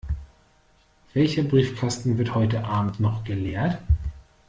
[1.13, 3.77] Welcher Briefkasten wird heute Abend noch geleert?